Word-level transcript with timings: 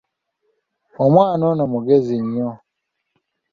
Omwana 1.03 1.43
wange 1.47 1.53
ono 1.53 1.65
mugezi 1.73 2.15
nnyo! 2.23 2.51